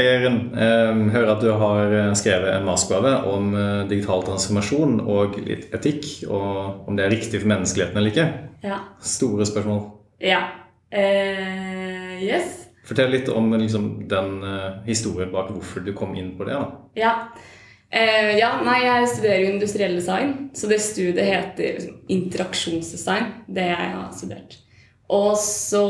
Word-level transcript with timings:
Jørgen. 0.00 0.38
Jeg 0.56 1.10
hører 1.12 1.30
at 1.34 1.42
du 1.44 1.50
har 1.60 1.92
eh, 1.92 2.10
skrevet 2.16 2.54
en 2.54 2.64
masteroppgave 2.66 3.12
om 3.28 3.52
eh, 3.58 3.82
digital 3.90 4.24
transformasjon 4.26 5.00
og 5.04 5.36
litt 5.42 5.72
etikk, 5.76 6.08
og 6.28 6.88
om 6.88 6.96
det 6.96 7.06
er 7.06 7.12
riktig 7.12 7.42
for 7.42 7.50
menneskeligheten 7.52 8.00
eller 8.00 8.12
ikke. 8.12 8.26
Ja. 8.64 8.78
Store 9.04 9.46
spørsmål. 9.48 9.84
Ja. 10.22 10.42
Uh, 10.92 12.20
yes. 12.20 12.66
Fortell 12.84 13.14
litt 13.14 13.30
om 13.32 13.46
liksom, 13.56 13.86
den 14.10 14.42
historien 14.84 15.30
bak 15.32 15.48
hvorfor 15.54 15.80
du 15.84 15.94
kom 15.96 16.12
inn 16.20 16.34
på 16.36 16.44
det. 16.48 16.58
da. 16.58 16.66
Ja. 16.98 17.12
Uh, 17.92 18.32
ja, 18.38 18.50
nei, 18.64 18.78
jeg 18.84 19.08
studerer 19.14 19.40
jo 19.42 19.54
industriell 19.54 19.96
design, 19.98 20.34
så 20.56 20.68
det 20.70 20.82
studiet 20.84 21.24
heter 21.26 21.78
liksom, 21.78 21.96
interaksjonsdesign. 22.12 23.32
Det 23.48 23.66
jeg 23.72 23.88
har 23.96 24.12
studert. 24.16 24.60
Og 25.10 25.36
så 25.38 25.84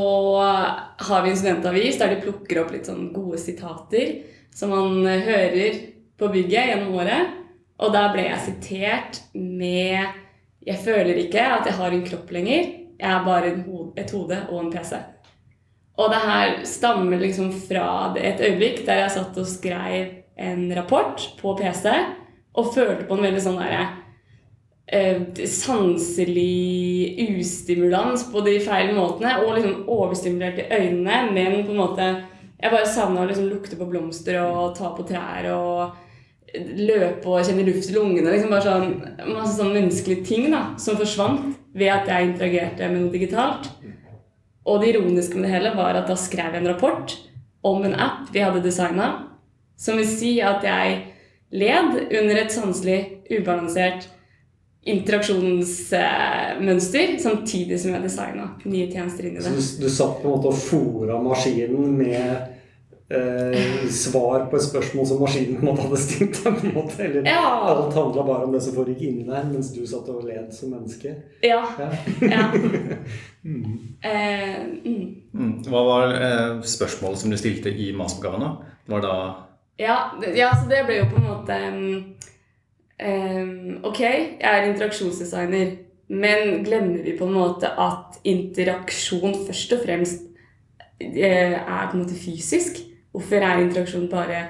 har 0.98 1.22
vi 1.22 1.30
en 1.30 1.36
studentavis 1.38 1.98
der 2.00 2.14
de 2.14 2.22
plukker 2.22 2.62
opp 2.62 2.72
litt 2.74 2.88
sånn 2.88 3.10
gode 3.14 3.38
sitater 3.38 4.16
som 4.54 4.72
man 4.72 5.06
hører 5.06 5.78
på 6.18 6.30
bygget 6.32 6.72
gjennom 6.72 6.96
året. 6.98 7.38
Og 7.82 7.92
der 7.94 8.12
ble 8.14 8.26
jeg 8.28 8.44
sitert 8.46 9.22
med 9.34 10.18
Jeg 10.62 10.78
føler 10.78 11.18
ikke 11.18 11.42
at 11.42 11.66
jeg 11.66 11.74
har 11.74 11.94
en 11.94 12.04
kropp 12.06 12.28
lenger. 12.30 12.68
Jeg 13.02 13.10
er 13.10 13.24
bare 13.26 13.50
et 13.98 14.12
hode 14.14 14.36
og 14.48 14.58
en 14.60 14.70
PC. 14.70 14.94
Og 15.98 16.10
det 16.12 16.20
her 16.22 16.52
stammer 16.64 17.18
liksom 17.20 17.50
fra 17.66 18.12
et 18.16 18.40
øyeblikk 18.40 18.84
der 18.86 19.02
jeg 19.02 19.14
satt 19.16 19.40
og 19.42 19.48
skrev 19.50 20.12
en 20.38 20.62
rapport 20.76 21.24
på 21.40 21.56
PC 21.58 21.90
og 22.54 22.70
følte 22.74 23.08
på 23.08 23.18
en 23.18 23.26
veldig 23.26 23.42
sånn 23.42 23.58
derre 23.60 23.82
eh, 24.86 25.22
sanselig 25.48 27.28
ustimulans 27.38 28.24
på 28.32 28.44
de 28.46 28.58
feil 28.64 28.94
måtene. 28.96 29.38
Og 29.44 29.56
liksom 29.56 29.88
overstimulert 29.88 30.62
i 30.62 30.68
øynene, 30.70 31.32
men 31.32 31.64
på 31.66 31.74
en 31.74 31.82
måte 31.84 32.12
Jeg 32.62 32.70
bare 32.70 32.86
savna 32.86 33.24
å 33.24 33.26
liksom 33.26 33.48
lukte 33.50 33.74
på 33.74 33.88
blomster 33.90 34.36
og 34.38 34.76
ta 34.76 34.92
på 34.94 35.02
trær 35.02 35.48
og 35.50 35.96
løpe 36.54 37.26
og 37.26 37.42
kjenne 37.42 37.64
luft 37.66 37.88
i 37.90 37.96
lungene. 37.96 38.30
Liksom 38.30 38.52
bare 38.52 38.62
sånn, 38.62 38.92
Masse 39.32 39.56
sånn 39.56 39.72
menneskelige 39.74 40.22
ting 40.28 40.46
da, 40.52 40.60
som 40.78 40.94
forsvant 41.00 41.56
ved 41.74 41.90
at 41.90 42.06
jeg 42.06 42.28
interagerte 42.28 42.86
med 42.92 43.00
noe 43.00 43.10
digitalt. 43.10 43.66
Og 44.62 44.78
det 44.78 44.92
ironiske 44.92 45.34
med 45.34 45.48
det 45.48 45.56
hele 45.56 45.74
var 45.74 45.98
at 45.98 46.06
da 46.06 46.14
skrev 46.14 46.54
jeg 46.54 46.62
en 46.62 46.70
rapport 46.70 47.16
om 47.66 47.82
en 47.86 47.98
app 47.98 48.30
vi 48.30 48.42
hadde 48.42 48.62
designa, 48.62 49.08
som 49.74 49.98
vil 49.98 50.06
si 50.06 50.36
at 50.44 50.62
jeg 50.66 51.00
led 51.52 51.98
under 52.04 52.38
et 52.38 52.54
sanselig 52.54 53.00
ubalansert 53.30 54.06
interaksjonsmønster, 54.82 57.18
samtidig 57.22 57.78
som 57.80 57.92
jeg 57.94 58.02
designa 58.02 58.48
nye 58.64 58.88
tjenester 58.90 59.24
inn 59.28 59.36
i 59.36 59.38
det. 59.38 59.44
Så 59.46 59.50
du, 59.54 59.62
du 59.84 59.88
satt 59.92 60.22
på 60.22 60.28
en 60.28 60.32
måte 60.36 60.48
og 60.50 60.58
fora 60.58 61.18
maskinen 61.22 61.96
med 61.98 62.36
eh, 63.12 63.86
svar 63.94 64.46
på 64.50 64.56
et 64.58 64.62
spørsmål 64.66 65.06
som 65.06 65.20
maskinen 65.22 65.56
på 65.60 65.62
en 65.62 65.68
måte 65.70 65.82
hadde 65.86 66.00
stilt 66.02 66.36
deg? 66.44 66.52
på 66.58 66.62
en 66.66 66.74
måte, 66.80 66.98
Eller 67.04 67.22
Ja. 67.30 67.44
alt 67.72 67.94
handla 67.94 68.22
bare 68.26 68.44
om 68.48 68.52
det 68.56 68.62
som 68.64 68.74
foregikk 68.74 69.02
inni 69.06 69.24
der, 69.28 69.44
mens 69.52 69.68
du 69.74 69.86
satt 69.86 70.08
og 70.10 70.24
led 70.26 70.48
som 70.56 70.70
menneske? 70.74 71.10
Ja. 71.46 71.62
Ja. 71.78 71.88
ja. 72.20 72.42
Mm. 73.42 73.98
Eh, 74.06 74.62
mm. 74.84 75.06
Mm. 75.34 75.54
Hva 75.66 75.80
var 75.82 76.12
eh, 76.14 76.60
spørsmålet 76.62 77.18
som 77.18 77.30
du 77.32 77.36
stilte 77.40 77.70
i 77.74 77.88
masteroppgaven? 77.98 78.40
da? 78.40 78.50
Var 78.86 79.00
da 79.02 79.14
Ja, 79.82 79.96
ja, 80.36 80.52
så 80.54 80.68
det 80.70 80.84
ble 80.86 80.96
jo 81.00 81.08
på 81.10 81.16
en 81.18 81.26
måte 81.26 81.56
um, 81.74 82.04
um, 83.02 83.80
Ok, 83.88 84.00
jeg 84.00 84.36
er 84.42 84.68
interaksjonsdesigner, 84.68 85.76
men 86.12 86.64
glemmer 86.66 87.02
vi 87.04 87.16
på 87.18 87.26
en 87.28 87.36
måte 87.36 87.70
at 87.70 88.18
interaksjon 88.28 89.44
først 89.46 89.76
og 89.76 89.84
fremst 89.84 90.24
eh, 91.00 91.56
er 91.56 91.86
på 91.90 91.96
en 91.96 92.02
måte 92.02 92.18
fysisk? 92.18 92.82
Hvorfor 93.12 93.44
er 93.44 93.62
interaksjon 93.62 94.10
bare 94.10 94.42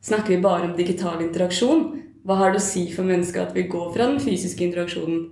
Snakker 0.00 0.32
vi 0.32 0.40
bare 0.40 0.64
om 0.64 0.76
digital 0.76 1.20
interaksjon? 1.20 1.82
Hva 2.24 2.38
har 2.40 2.54
det 2.54 2.62
å 2.62 2.64
si 2.64 2.86
for 2.88 3.04
mennesker 3.04 3.42
at 3.42 3.52
vi 3.52 3.66
går 3.68 3.90
fra 3.92 4.06
den 4.08 4.20
fysiske 4.22 4.64
interaksjonen 4.64 5.26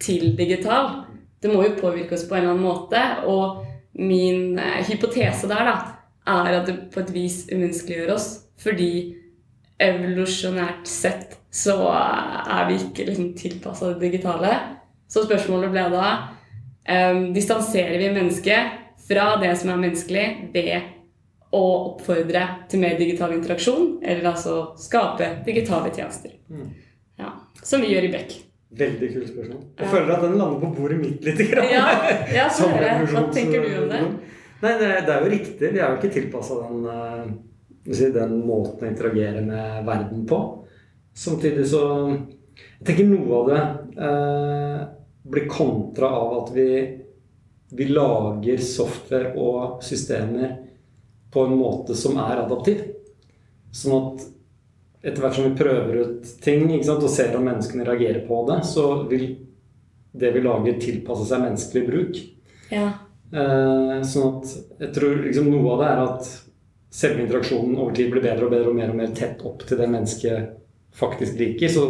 til 0.00 0.30
digital? 0.38 1.04
Det 1.44 1.52
må 1.52 1.60
jo 1.66 1.74
påvirke 1.76 2.16
oss 2.16 2.24
på 2.24 2.38
en 2.38 2.46
eller 2.46 2.54
annen 2.54 2.64
måte. 2.64 3.02
Og 3.28 3.60
min 4.00 4.56
eh, 4.56 4.80
hypotese 4.88 5.50
der 5.50 5.68
da, 5.68 5.74
er 6.24 6.56
at 6.56 6.70
det 6.70 6.78
på 6.94 7.02
et 7.02 7.12
vis 7.12 7.42
umenneskeliggjør 7.52 8.14
oss. 8.16 8.28
Fordi 8.64 8.90
evolusjonært 9.82 10.86
sett 10.88 11.38
så 11.54 11.76
er 11.94 12.66
vi 12.68 12.78
ikke 12.80 13.06
liksom 13.08 13.32
tilpassa 13.38 13.92
det 13.92 14.08
digitale. 14.08 14.50
Så 15.10 15.22
spørsmålet 15.26 15.70
ble 15.74 15.84
da 15.92 16.06
um, 16.88 17.28
distanserer 17.34 17.98
vi 18.00 18.10
mennesket 18.14 18.80
fra 19.08 19.34
det 19.42 19.52
som 19.60 19.70
er 19.74 19.82
menneskelig, 19.82 20.24
ved 20.54 20.90
å 21.54 21.60
oppfordre 21.92 22.42
til 22.70 22.80
mer 22.82 22.96
digital 22.98 23.34
interaksjon, 23.36 24.00
eller 24.02 24.30
altså 24.32 24.72
skape 24.80 25.28
digitale 25.46 25.92
tjenester. 25.94 26.32
Mm. 26.50 26.70
Ja, 27.20 27.30
Som 27.62 27.84
vi 27.84 27.92
gjør 27.92 28.08
i 28.08 28.12
Bekk. 28.16 28.32
Veldig 28.74 29.10
kult 29.12 29.28
spørsmål. 29.30 29.60
Jeg 29.78 29.86
Ja. 29.86 29.90
føler 29.92 30.14
at 30.16 30.22
den 30.24 30.38
lander 30.38 30.58
på 30.60 30.74
bordet 30.74 30.98
mitt 30.98 31.22
litt. 31.24 31.38
Grann. 31.50 31.68
Ja, 31.70 31.84
ja. 32.34 32.48
Hva 33.12 33.22
tenker 33.32 33.62
du 33.62 33.84
om 33.84 33.88
det? 33.92 34.00
Nei, 34.64 34.72
det, 34.80 34.88
det 35.06 35.12
er 35.14 35.20
jo 35.22 35.30
riktig. 35.30 35.70
Vi 35.76 35.78
er 35.78 35.92
jo 35.92 36.00
ikke 36.00 36.14
tilpassa 36.16 36.56
den, 36.64 36.86
eh, 36.90 37.28
den 37.84 38.38
måten 38.46 38.86
å 38.86 38.90
interagere 38.90 39.42
med 39.44 39.84
verden 39.86 40.24
på. 40.26 40.40
Samtidig 41.14 41.66
så 41.70 41.84
Jeg 42.54 42.86
tenker 42.86 43.06
noe 43.08 43.38
av 43.38 43.48
det 43.48 43.62
eh, 44.06 44.82
blir 45.26 45.46
kontra 45.50 46.06
av 46.06 46.34
at 46.36 46.50
vi, 46.54 46.66
vi 47.74 47.86
lager 47.88 48.60
software 48.62 49.32
og 49.40 49.82
systemer 49.82 50.52
på 51.34 51.46
en 51.48 51.56
måte 51.58 51.96
som 51.98 52.18
er 52.22 52.44
adaptiv. 52.44 52.84
Sånn 53.74 53.96
at 53.98 54.26
etter 55.04 55.24
hvert 55.24 55.38
som 55.38 55.48
vi 55.48 55.58
prøver 55.58 55.96
ut 55.98 56.28
ting 56.44 56.68
sant, 56.84 57.02
og 57.02 57.10
ser 57.12 57.34
om 57.36 57.44
menneskene 57.48 57.86
reagerer 57.88 58.22
på 58.28 58.44
det, 58.48 58.60
så 58.68 58.86
vil 59.10 59.26
det 60.14 60.30
vi 60.36 60.44
lager, 60.44 60.78
tilpasse 60.80 61.26
seg 61.28 61.42
menneskelig 61.42 61.84
bruk. 61.88 62.20
Ja. 62.70 62.86
Eh, 63.34 63.98
sånn 64.06 64.38
at 64.38 64.54
jeg 64.84 64.92
tror 64.94 65.24
liksom 65.24 65.50
noe 65.50 65.74
av 65.74 65.82
det 65.82 65.90
er 65.90 66.02
at 66.04 66.30
selve 66.94 67.24
interaksjonen 67.24 67.76
over 67.80 67.94
tid 67.96 68.12
blir 68.12 68.22
bedre 68.22 68.46
og 68.46 68.52
bedre 68.54 68.70
og 68.70 68.76
mer 68.78 68.92
og 68.92 68.98
mer 69.00 69.14
tett 69.16 69.40
opp 69.46 69.64
til 69.66 69.80
det 69.80 69.88
mennesket 69.90 70.52
faktisk 70.94 71.38
liker. 71.40 71.72
Så 71.74 71.86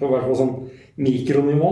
på 0.00 0.08
hvert 0.10 0.24
fall 0.26 0.38
sånn 0.40 0.56
mikronivå 0.98 1.70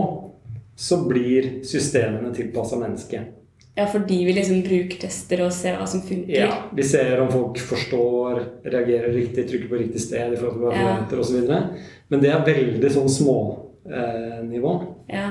så 0.79 1.01
blir 1.09 1.57
systemene 1.67 2.29
tilpassa 2.37 2.77
mennesket. 2.79 3.33
ja, 3.77 3.85
fordi 3.85 4.15
vi 4.25 4.33
liksom 4.33 4.61
brukertester 4.65 5.41
og 5.45 5.51
ser 5.53 5.75
hva 5.77 5.85
som 5.89 6.01
funker. 6.01 6.33
Ja, 6.39 6.53
vi 6.73 6.83
ser 6.87 7.19
om 7.21 7.27
folk 7.29 7.59
forstår, 7.61 8.39
reagerer 8.65 9.11
riktig, 9.13 9.43
trykker 9.49 9.69
på 9.69 9.77
riktig 9.83 10.01
sted 10.01 10.33
i 10.33 10.37
forhold 10.39 10.55
til 10.57 10.63
hva 10.63 10.71
vi 10.71 10.79
Ja. 10.79 10.87
forventer 10.87 11.19
osv. 11.19 11.73
Men 12.09 12.19
det 12.23 12.31
er 12.31 12.45
veldig 12.47 12.89
sånn 12.95 13.09
smånivå. 13.09 13.63
Eh, 13.87 14.39
nivå. 14.49 14.71
Ja. 15.09 15.27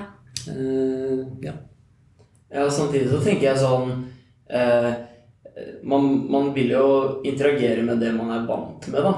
eh, 0.49 1.25
ja. 1.43 1.53
Ja, 2.53 2.69
samtidig 2.71 3.09
så 3.11 3.19
tenker 3.25 3.49
jeg 3.51 3.57
sånn 3.59 4.05
eh, 4.51 4.93
man, 5.83 6.27
man 6.31 6.51
vil 6.55 6.71
jo 6.75 6.87
interagere 7.25 7.83
med 7.83 8.01
det 8.01 8.13
man 8.17 8.31
er 8.31 8.47
vant 8.49 8.89
med, 8.93 9.03
da. 9.03 9.15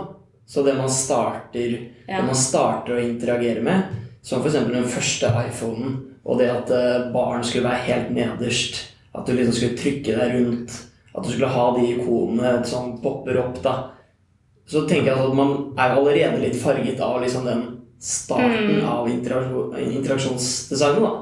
Så 0.49 0.62
det 0.65 0.76
man 0.78 0.88
starter, 0.91 1.78
Ja. 2.09 2.21
det 2.21 2.26
man 2.26 2.34
starter 2.38 2.97
å 2.97 3.03
interagere 3.04 3.60
med, 3.62 3.82
som 4.22 4.41
f.eks. 4.43 4.54
den 4.69 4.84
første 4.88 5.28
iPhonen, 5.47 5.97
og 6.25 6.38
det 6.38 6.48
at 6.50 6.71
eh, 6.71 7.10
barn 7.12 7.43
skulle 7.44 7.69
være 7.69 7.84
helt 7.88 8.10
nederst, 8.16 8.78
at 9.15 9.27
du 9.27 9.32
liksom 9.34 9.53
skulle 9.54 9.78
trykke 9.78 10.16
deg 10.19 10.34
rundt, 10.38 10.77
at 11.15 11.25
du 11.25 11.31
skulle 11.32 11.50
ha 11.53 11.66
de 11.77 11.87
ikonene 11.97 12.65
som 12.69 12.94
popper 13.03 13.38
opp, 13.43 13.60
da. 13.65 13.75
Så 14.69 14.82
tenker 14.88 15.12
jeg 15.15 15.19
at 15.25 15.34
man 15.34 15.72
er 15.81 15.97
allerede 15.97 16.41
litt 16.43 16.56
farget 16.60 17.00
av 17.00 17.21
liksom 17.22 17.44
den 17.48 17.62
starten 17.98 18.77
Mm. 18.78 18.84
av 18.88 19.09
interaksjon, 19.10 19.72
interaksjonsdesignet, 19.78 21.03
da. 21.03 21.12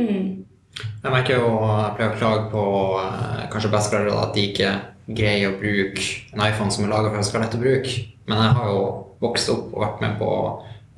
Mm. 0.00 0.44
Jeg 0.78 1.12
merker 1.12 1.40
jo, 1.40 1.50
jeg 1.66 1.94
pleier 1.96 2.14
å 2.14 2.18
klage 2.20 2.48
på 2.52 2.64
eh, 3.02 3.44
kanskje 3.52 3.72
besteforeldre 3.72 4.22
at 4.22 4.34
de 4.36 4.46
ikke 4.50 4.72
greier 5.10 5.50
å 5.50 5.58
bruke 5.58 6.04
en 6.34 6.42
iPhone 6.44 6.72
som 6.72 6.84
er 6.86 6.92
laga 6.92 7.10
for 7.10 7.20
at 7.20 7.28
skal 7.28 7.44
lett 7.44 7.56
å 7.56 7.62
bruke. 7.62 7.94
Men 8.30 8.42
jeg 8.44 8.56
har 8.60 8.70
jo 8.70 8.82
vokst 9.20 9.50
opp 9.52 9.72
og 9.74 9.82
vært 9.82 10.04
med 10.04 10.14
på 10.20 10.30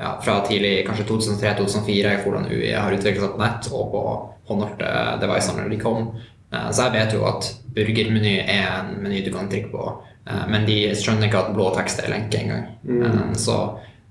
ja, 0.03 0.13
fra 0.25 0.41
tidlig, 0.47 0.83
kanskje 0.87 1.07
2003-2004, 1.09 2.13
hvordan 2.25 2.51
UI 2.51 2.75
har 2.75 2.95
utviklet 2.95 3.25
seg 3.25 3.35
på 3.35 3.43
nett 3.43 3.71
og 3.73 3.91
på 3.95 4.05
håndholdte 4.51 4.93
devicer 5.23 5.59
når 5.59 5.73
de 5.73 5.81
kom. 5.83 6.09
Eh, 6.53 6.69
Så 6.71 6.87
jeg 6.89 6.97
vet 6.99 7.17
jo 7.17 7.27
at 7.31 7.51
burgermeny 7.73 8.37
er 8.43 8.67
en 8.83 8.95
meny 9.03 9.23
du 9.25 9.33
kan 9.35 9.51
trykke 9.51 9.73
på, 9.73 9.89
eh, 10.29 10.45
men 10.53 10.69
de 10.69 10.79
skjønner 10.99 11.31
ikke 11.31 11.45
at 11.47 11.53
blå 11.57 11.71
tekst 11.77 12.03
er 12.03 12.13
lenke 12.13 12.43
engang. 12.43 12.69
Mm. 12.85 13.35
Så, 13.39 13.59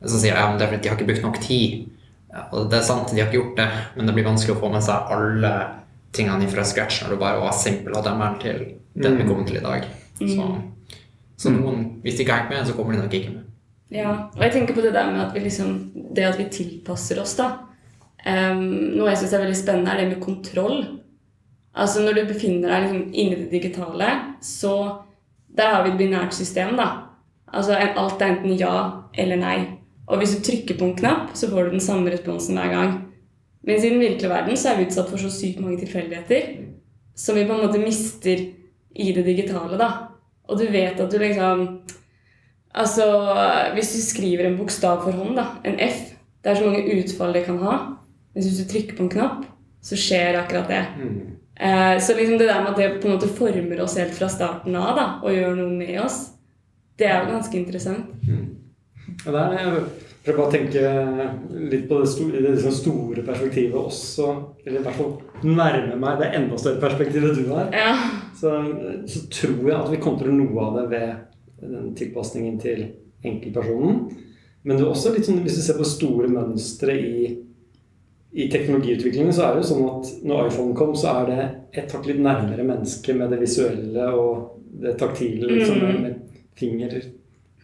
så 0.01 0.17
sier 0.17 0.33
jeg 0.33 0.41
at 0.41 0.59
de 0.59 0.89
har 0.89 0.97
ikke 0.97 1.09
brukt 1.11 1.27
nok 1.27 1.41
tid. 1.43 1.83
Ja, 2.31 2.45
og 2.55 2.69
det 2.71 2.79
er 2.79 2.87
sant, 2.87 3.11
de 3.11 3.19
har 3.19 3.27
ikke 3.27 3.41
gjort 3.41 3.57
det, 3.59 3.67
men 3.97 4.07
det 4.07 4.15
blir 4.15 4.27
vanskelig 4.29 4.55
å 4.55 4.61
få 4.61 4.71
med 4.71 4.83
seg 4.85 5.11
alle 5.11 5.51
tingene 6.15 6.47
fra 6.51 6.63
scratch 6.67 7.03
når 7.03 7.13
du 7.13 7.19
bare 7.19 7.39
var 7.43 7.55
simpel 7.55 7.95
HTML 7.95 8.37
til 8.43 8.61
den 9.03 9.17
vi 9.19 9.27
kommer 9.27 9.47
til 9.47 9.59
i 9.59 9.63
dag. 9.63 9.87
Så, 10.21 10.47
så 11.39 11.51
noen, 11.53 11.85
hvis 12.03 12.17
de 12.17 12.25
ikke 12.25 12.37
har 12.37 12.51
med, 12.51 12.63
så 12.67 12.75
kommer 12.77 12.95
de 12.95 13.01
nok 13.03 13.15
ikke 13.17 13.33
med. 13.33 13.47
Ja, 13.91 14.11
og 14.31 14.39
jeg 14.45 14.53
tenker 14.53 14.77
på 14.77 14.83
det 14.85 14.93
der 14.95 15.09
med 15.11 15.19
at 15.25 15.33
vi 15.35 15.41
liksom 15.43 15.91
Det 16.15 16.23
at 16.23 16.39
vi 16.39 16.47
tilpasser 16.51 17.19
oss, 17.19 17.35
da. 17.35 17.49
Um, 18.21 18.61
noe 18.95 19.09
jeg 19.09 19.19
syns 19.19 19.33
er 19.33 19.43
veldig 19.43 19.57
spennende, 19.57 19.91
er 19.91 20.01
det 20.01 20.09
med 20.13 20.23
kontroll. 20.23 20.83
Altså 21.75 22.03
Når 22.03 22.13
du 22.13 22.21
befinner 22.33 22.69
deg 22.69 22.83
liksom 22.85 23.01
inni 23.11 23.35
det 23.35 23.51
digitale, 23.51 24.09
så 24.41 25.01
Der 25.57 25.73
har 25.73 25.83
vi 25.83 25.91
et 25.91 25.97
binært 25.99 26.33
system, 26.33 26.77
da. 26.79 26.87
Altså 27.51 27.75
alt 27.75 28.21
er 28.21 28.29
enten 28.31 28.55
ja 28.55 29.03
eller 29.13 29.35
nei. 29.35 29.57
Og 30.11 30.19
hvis 30.19 30.35
du 30.35 30.43
trykker 30.43 30.77
på 30.77 30.89
en 30.89 30.97
knapp, 30.97 31.31
så 31.39 31.47
får 31.47 31.67
du 31.69 31.77
den 31.77 31.83
samme 31.83 32.11
responsen 32.11 32.59
hver 32.59 32.73
gang. 32.73 32.93
Mens 33.67 33.85
i 33.85 33.91
den 33.93 34.01
virkelige 34.01 34.31
verden 34.31 34.57
så 34.57 34.71
er 34.71 34.79
vi 34.79 34.87
utsatt 34.89 35.09
for 35.11 35.21
så 35.21 35.29
sykt 35.31 35.61
mange 35.61 35.79
tilfeldigheter 35.79 36.49
som 37.15 37.37
vi 37.37 37.45
på 37.45 37.55
en 37.55 37.65
måte 37.65 37.81
mister 37.81 38.39
i 38.91 39.11
det 39.15 39.23
digitale, 39.25 39.77
da. 39.79 39.89
Og 40.49 40.59
du 40.59 40.65
vet 40.71 40.99
at 40.99 41.11
du 41.11 41.19
liksom 41.21 41.67
Altså, 42.71 43.03
hvis 43.75 43.89
du 43.91 43.99
skriver 43.99 44.45
en 44.47 44.55
bokstav 44.55 45.01
for 45.03 45.11
hånd, 45.11 45.35
da, 45.35 45.43
en 45.67 45.75
F 45.75 46.13
Det 46.41 46.51
er 46.51 46.55
så 46.55 46.69
mange 46.69 46.93
utfall 46.95 47.33
det 47.35 47.43
kan 47.45 47.57
ha. 47.59 47.73
Men 48.31 48.45
hvis 48.45 48.61
du 48.61 48.69
trykker 48.69 48.95
på 48.95 49.03
en 49.03 49.11
knapp, 49.11 49.41
så 49.83 49.97
skjer 49.99 50.39
akkurat 50.39 50.71
det. 50.71 50.85
Mm. 50.97 51.17
Eh, 51.59 51.99
så 52.01 52.15
liksom 52.15 52.37
det 52.39 52.47
der 52.47 52.61
med 52.63 52.71
at 52.71 52.79
det 52.79 53.01
på 53.01 53.09
en 53.09 53.13
måte 53.17 53.27
former 53.27 53.81
oss 53.83 53.97
helt 53.99 54.15
fra 54.15 54.29
starten 54.31 54.75
av 54.79 54.95
da, 54.97 55.05
og 55.21 55.35
gjør 55.35 55.59
noe 55.59 55.75
med 55.75 55.99
oss, 56.01 56.31
det 56.97 57.09
er 57.11 57.19
jo 57.19 57.33
ganske 57.33 57.59
interessant. 57.59 58.07
Ja, 59.25 59.31
er 59.31 59.51
det. 59.51 59.83
Jeg 60.21 60.35
prøver 60.35 60.37
bare 60.37 60.47
å 60.47 60.53
tenke 60.53 60.81
litt 61.71 61.87
på 61.89 61.99
det 62.03 62.09
store, 62.11 62.41
det 62.43 62.51
liksom 62.53 62.73
store 62.77 63.23
perspektivet 63.25 63.73
også. 63.79 64.27
Eller 64.65 64.79
i 64.79 64.83
hvert 64.85 64.99
fall 64.99 65.13
nærme 65.49 65.95
meg 65.97 66.19
det 66.21 66.27
enda 66.37 66.59
større 66.61 66.81
perspektivet 66.83 67.39
du 67.39 67.47
har. 67.49 67.71
Ja. 67.73 67.95
Så, 68.37 68.51
så 69.09 69.23
tror 69.33 69.63
jeg 69.65 69.77
at 69.79 69.89
vi 69.89 70.01
kontrer 70.03 70.33
noe 70.35 70.67
av 70.67 70.77
det 70.77 70.83
ved 70.91 71.71
den 71.71 71.95
tilpasningen 71.97 72.59
til 72.61 72.83
enkeltpersonen. 73.25 74.03
Men 74.61 74.77
det 74.77 74.83
er 74.85 74.91
også 74.91 75.15
litt 75.15 75.25
sånn, 75.25 75.41
hvis 75.41 75.57
du 75.57 75.63
ser 75.65 75.79
på 75.81 75.87
store 75.89 76.29
mønstre 76.29 76.93
i, 76.93 77.31
i 78.37 78.45
teknologiutviklingen, 78.53 79.33
så 79.33 79.47
er 79.47 79.55
det 79.57 79.63
jo 79.63 79.69
sånn 79.71 79.87
at 79.89 80.11
når 80.29 80.51
iPhone 80.51 80.75
kom, 80.77 80.93
så 80.97 81.15
er 81.15 81.31
det 81.31 81.47
et 81.81 81.95
hakk 81.97 82.05
litt 82.05 82.21
nærmere 82.21 82.65
mennesket 82.67 83.17
med 83.17 83.33
det 83.33 83.41
visuelle 83.41 84.05
og 84.13 84.59
det 84.85 84.93
taktile, 85.01 85.49
liksom, 85.49 85.81
Mm. 85.81 86.01
med 86.05 86.21
finger 86.61 86.93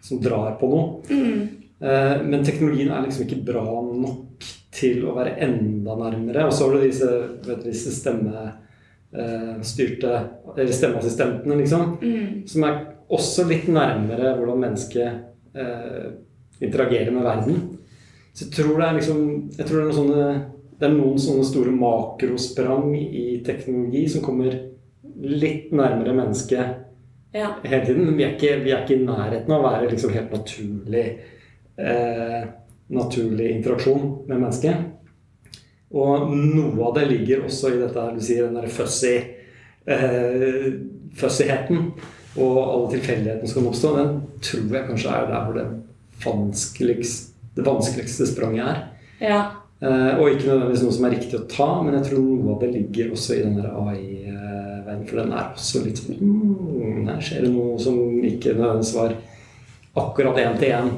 som 0.08 0.22
drar 0.24 0.52
på 0.60 0.66
noe. 0.72 0.86
Mm. 1.10 1.40
Eh, 1.80 2.24
Men 2.26 2.46
teknologien 2.46 2.92
er 2.92 3.02
liksom 3.06 3.24
ikke 3.28 3.46
bra 3.52 3.82
nok 3.86 4.44
til 4.78 4.98
å 5.08 5.16
være 5.18 5.38
enda 5.46 5.94
nærmere. 6.00 6.46
Og 6.48 6.54
så 6.54 6.62
har 6.66 6.72
du 6.76 6.80
disse, 6.86 7.10
vet 7.48 7.62
du, 7.64 7.68
disse 7.70 7.92
stemmestyrte 7.96 10.14
Eller 10.58 10.74
stemmeassistentene, 10.74 11.56
liksom. 11.62 11.84
Mm. 12.02 12.28
Som 12.50 12.60
er 12.68 12.74
også 13.08 13.42
litt 13.48 13.68
nærmere 13.72 14.36
hvordan 14.38 14.64
mennesket 14.66 15.10
eh, 15.56 16.08
interagerer 16.62 17.12
med 17.16 17.24
verden. 17.24 17.56
Så 18.34 18.40
jeg 18.46 18.54
tror 18.58 18.74
det 18.78 18.86
er 18.88 18.94
liksom 19.00 19.20
Jeg 19.58 19.66
tror 19.66 19.78
det 19.78 19.84
er 19.84 19.90
noen 19.90 20.02
sånne 20.02 20.24
det 20.78 20.86
er 20.86 20.94
noen 20.94 21.18
sånne 21.18 21.42
store 21.42 21.74
makrosprang 21.74 22.94
i 22.94 23.42
teknologi 23.46 24.06
som 24.14 24.22
kommer 24.22 24.54
litt 25.18 25.74
nærmere 25.74 26.14
mennesket 26.14 26.87
Ja. 27.38 27.54
hele 27.64 27.86
tiden. 27.86 28.14
Vi 28.18 28.26
er 28.26 28.36
ikke, 28.36 28.54
vi 28.66 28.74
er 28.74 28.84
ikke 28.84 28.98
i 28.98 29.06
nærheten 29.06 29.54
av 29.54 29.62
å 29.62 29.68
være 29.70 29.92
liksom 29.92 30.14
helt 30.16 30.34
naturlig 30.34 31.06
eh, 31.78 32.48
naturlig 32.88 33.50
interaksjon 33.52 34.06
med 34.28 34.40
mennesket. 34.40 34.86
Og 35.98 36.32
noe 36.36 36.90
av 36.90 36.96
det 36.98 37.08
ligger 37.12 37.46
også 37.48 37.72
i 37.72 37.82
dette 37.82 38.02
her 38.04 38.16
du 38.16 38.24
sier, 38.24 38.48
den 38.48 38.60
der 38.60 38.72
fussy, 38.72 39.16
eh, 39.88 40.72
fussyheten 41.18 41.92
og 42.38 42.58
alle 42.62 42.90
tilfeldighetene 42.96 43.48
som 43.48 43.62
kan 43.62 43.70
oppstå. 43.72 43.94
Den 43.98 44.18
tror 44.44 44.76
jeg 44.76 44.90
kanskje 44.90 45.14
er 45.14 45.32
der 45.32 45.46
hvor 45.46 45.58
det 45.58 45.68
vanskeligste, 46.26 47.34
det 47.56 47.66
vanskeligste 47.66 48.28
spranget 48.30 48.68
er. 48.68 48.84
ja. 49.22 49.46
Eh, 49.78 50.14
og 50.18 50.32
ikke 50.32 50.48
nødvendigvis 50.48 50.82
noe 50.82 50.94
som 50.96 51.04
er 51.06 51.12
riktig 51.14 51.38
å 51.38 51.44
ta, 51.46 51.66
men 51.86 51.94
jeg 52.00 52.08
tror 52.08 52.22
noe 52.26 52.56
av 52.56 52.64
det 52.64 52.72
ligger 52.74 53.12
også 53.14 53.36
i 53.36 53.44
den 53.44 53.60
der 53.60 53.68
AI-verdenen. 53.78 55.04
For 55.06 55.20
den 55.22 55.34
er 55.38 55.52
også 55.52 55.82
litt 55.84 56.02
sånn 56.02 56.16
mm, 56.98 57.08
Her 57.14 57.24
skjer 57.24 57.46
det 57.48 57.54
noe 57.54 57.78
som 57.82 57.98
ikke 58.26 58.54
nødvendigvis 58.58 58.94
var 58.98 59.16
akkurat 59.98 60.38
én 60.44 60.58
til 60.60 60.74
én. 60.78 60.92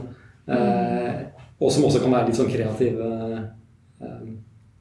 Eh, 0.50 1.26
og 1.60 1.72
som 1.72 1.86
også 1.88 2.02
kan 2.04 2.14
være 2.16 2.30
litt 2.30 2.40
sånn 2.40 2.52
kreative 2.52 3.10
eh, 4.02 4.30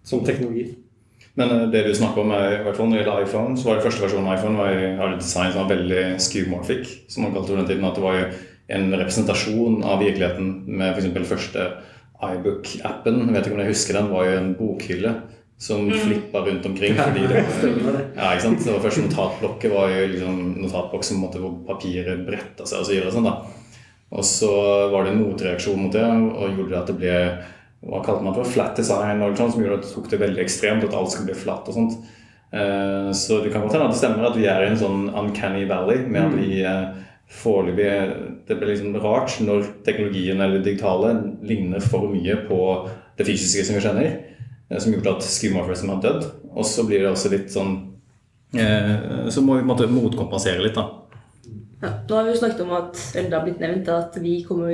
som 0.06 0.22
teknologi. 0.26 0.68
Men 1.38 1.52
eh, 1.54 1.64
det 1.72 1.84
du 1.86 1.92
snakker 1.94 2.24
om, 2.24 2.32
er, 2.34 2.60
i 2.60 2.62
hvert 2.66 2.78
fall 2.78 2.88
når 2.90 2.96
det 2.98 3.02
gjelder 3.04 3.26
iPhone, 3.26 3.58
så 3.58 3.68
var 3.68 3.78
det 3.78 3.86
første 3.86 4.06
versjonen 4.06 4.30
av 4.30 4.38
iPhone 4.38 4.58
var, 4.58 4.72
jo- 4.74 5.10
design 5.18 5.52
som 5.52 5.62
var 5.64 5.72
veldig 5.74 6.04
skewmorphic, 6.24 6.94
som 7.12 7.26
man 7.26 7.34
kalte 7.36 7.52
det 7.54 7.60
den 7.60 7.70
tiden. 7.72 7.88
At 7.90 7.98
det 7.98 8.06
var 8.06 8.18
jo 8.18 8.28
en 8.78 8.90
representasjon 9.00 9.78
av 9.86 10.02
virkeligheten 10.02 10.50
med 10.66 10.98
f.eks. 10.98 11.28
første 11.30 11.68
iBook-appen. 12.18 13.20
Jeg 13.28 13.34
vet 13.36 13.46
ikke 13.46 13.56
om 13.58 13.62
jeg 13.62 13.72
husker 13.72 13.98
den, 14.00 14.10
var 14.12 14.26
jo 14.26 14.38
en 14.40 14.54
bokhylle 14.58 15.14
som 15.58 15.88
Mm. 15.88 15.98
flippa 15.98 16.38
rundt 16.46 16.66
omkring. 16.66 16.94
fordi 16.94 17.26
det 17.26 17.42
var 17.84 18.00
ja, 18.16 18.32
ikke 18.32 18.42
sant? 18.42 18.64
Det 18.64 18.72
var 18.72 18.80
Først 18.84 19.02
notatblokket 19.02 19.72
var 19.72 19.88
jo 19.90 20.06
liksom 20.12 20.36
notatblokk 20.62 21.04
som 21.04 21.18
måtte 21.20 21.40
hvor 21.42 21.56
papiret 21.66 22.26
bretta 22.26 22.66
seg 22.66 22.78
og 22.80 22.86
så 22.86 23.06
og 23.06 23.12
Sånn, 23.12 23.24
da. 23.24 23.36
Og 24.12 24.24
så 24.24 24.50
var 24.92 25.04
det 25.04 25.12
en 25.12 25.22
motreaksjon 25.24 25.78
mot 25.82 25.92
det, 25.92 26.04
og 26.04 26.54
gjorde 26.56 26.78
at 26.78 26.86
det 26.86 26.96
ble 26.96 27.16
hva 27.88 28.00
kalte 28.04 28.22
man 28.24 28.32
det 28.34 28.40
for, 28.44 28.52
flat 28.56 28.74
design, 28.76 29.20
og 29.22 29.36
sånt, 29.36 29.52
som 29.52 29.62
gjorde 29.62 29.76
at 29.78 29.82
det 29.82 29.92
tok 29.94 30.08
det 30.10 30.18
veldig 30.22 30.40
ekstremt, 30.42 30.84
at 30.84 30.94
alt 30.94 31.10
skulle 31.12 31.28
bli 31.28 31.34
flatt 31.42 31.68
og 31.68 31.74
sånt. 31.74 31.98
Eh, 32.52 33.10
Så 33.12 33.42
det 33.42 33.52
kan 33.52 33.60
godt 33.62 33.72
hende 33.76 33.86
at 33.86 33.92
det 33.92 34.00
stemmer 34.00 34.26
at 34.30 34.36
vi 34.36 34.46
er 34.46 34.62
i 34.64 34.70
en 34.70 34.78
sånn 34.80 35.10
uncanny 35.12 35.66
valley 35.68 36.06
med 36.08 36.22
at 36.24 36.34
vi 36.40 36.62
eh, 36.62 36.94
foreløpig 37.28 38.46
Det 38.48 38.56
blir 38.58 38.70
liksom 38.72 38.96
rart 39.02 39.34
når 39.44 39.66
teknologien 39.84 40.40
eller 40.40 40.58
det 40.58 40.64
digitale 40.72 41.12
ligner 41.42 41.80
for 41.84 42.08
mye 42.08 42.38
på 42.48 42.88
det 43.18 43.26
fysiske 43.26 43.66
som 43.66 43.76
vi 43.76 43.82
kjenner, 43.84 44.16
som 44.76 44.92
gjorde 44.92 45.14
at 45.16 45.24
skymorphism 45.24 45.88
har 45.94 46.02
dødd. 46.04 46.26
Og 46.52 46.66
så 46.68 46.84
blir 46.88 47.00
det 47.04 47.10
også 47.12 47.30
litt 47.32 47.48
sånn 47.52 47.74
eh, 48.54 49.28
Så 49.32 49.40
må 49.44 49.56
vi 49.56 49.62
på 49.62 49.66
en 49.66 49.70
måte 49.72 49.86
motkompensere 49.92 50.60
litt, 50.64 50.76
da. 50.76 50.86
Ja, 51.82 51.92
nå 52.08 52.16
har 52.16 52.24
vi 52.26 52.32
jo 52.34 52.40
snakket 52.40 52.64
om 52.64 52.72
at, 52.74 52.98
eller 53.14 53.28
det 53.30 53.36
har 53.38 53.44
blitt 53.46 53.60
nevnt 53.62 53.88
at 53.94 54.16
vi 54.18 54.40
kommer, 54.48 54.72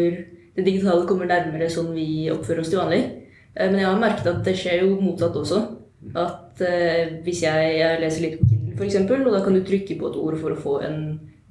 det 0.56 0.64
digitale 0.64 1.05
kommer 1.06 1.29
nærmere 1.29 1.69
sånn 1.70 1.91
vi 1.93 2.31
oppfører 2.32 2.62
oss 2.64 2.70
til 2.73 2.81
vanlig. 2.81 3.02
Eh, 3.55 3.69
Men 3.70 3.81
jeg 3.82 3.88
har 3.91 4.00
merket 4.00 4.31
at 4.32 4.43
det 4.46 4.56
skjer 4.58 4.82
jo 4.87 4.94
motsatt 5.02 5.37
også. 5.37 5.61
At 6.17 6.61
eh, 6.64 7.20
hvis 7.26 7.43
jeg, 7.44 7.76
jeg 7.81 8.00
leser 8.02 8.25
litt 8.26 8.41
på 8.41 8.49
Kindle 8.49 8.88
eksempel, 8.88 9.23
og 9.29 9.37
da 9.37 9.44
kan 9.44 9.55
du 9.55 9.61
trykke 9.64 9.99
på 10.00 10.08
et 10.11 10.17
ord 10.19 10.38
for 10.41 10.55
å 10.55 10.58
få 10.64 10.79
en 10.87 10.99